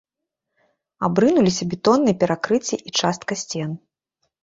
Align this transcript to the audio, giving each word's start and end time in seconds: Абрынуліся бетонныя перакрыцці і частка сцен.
Абрынуліся 1.09 1.63
бетонныя 1.75 2.19
перакрыцці 2.25 2.83
і 2.87 2.97
частка 2.99 3.33
сцен. 3.45 3.71